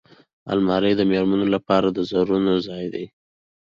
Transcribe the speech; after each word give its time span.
الماري 0.53 0.91
د 0.97 1.01
مېرمنو 1.11 1.45
لپاره 1.55 1.87
د 1.91 1.99
زرونو 2.09 2.53
ځای 2.67 2.85
دی 2.93 3.05